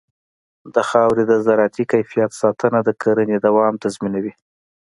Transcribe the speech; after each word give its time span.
د 0.73 0.75
خاورې 0.89 1.23
د 1.27 1.33
زراعتي 1.45 1.83
کیفیت 1.91 2.31
ساتنه 2.41 2.79
د 2.87 2.89
کرنې 3.01 3.37
دوام 3.45 3.73
تضمینوي. 3.83 4.33